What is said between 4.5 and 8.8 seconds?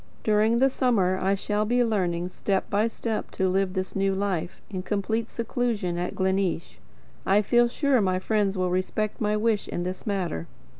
in complete seclusion at Gleneesh. I feel sure my friends will